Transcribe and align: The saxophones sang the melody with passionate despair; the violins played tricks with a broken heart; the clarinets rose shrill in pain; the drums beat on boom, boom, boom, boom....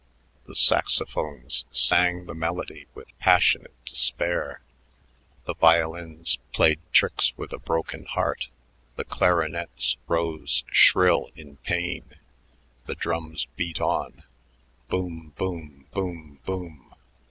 The 0.45 0.55
saxophones 0.55 1.65
sang 1.69 2.25
the 2.25 2.33
melody 2.33 2.87
with 2.95 3.15
passionate 3.19 3.75
despair; 3.85 4.61
the 5.45 5.53
violins 5.53 6.39
played 6.53 6.79
tricks 6.91 7.33
with 7.37 7.53
a 7.53 7.59
broken 7.59 8.05
heart; 8.05 8.47
the 8.95 9.03
clarinets 9.03 9.97
rose 10.07 10.63
shrill 10.71 11.29
in 11.35 11.57
pain; 11.57 12.15
the 12.87 12.95
drums 12.95 13.45
beat 13.55 13.79
on 13.79 14.23
boom, 14.89 15.33
boom, 15.37 15.85
boom, 15.93 16.39
boom.... 16.47 16.95